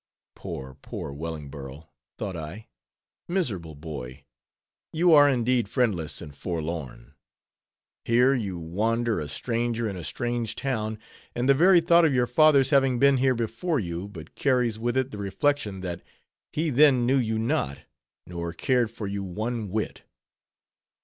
[0.33, 1.87] Poor, poor Wellingborough!
[2.17, 2.69] thought I,
[3.27, 4.23] miserable boy!
[4.91, 7.13] you are indeed friendless and forlorn.
[8.03, 10.97] Here you wander a stranger in a strange town,
[11.35, 14.97] and the very thought of your father's having been here before you, but carries with
[14.97, 16.01] it the reflection that,
[16.51, 17.81] he then knew you not,
[18.25, 20.01] nor cared for you one whit.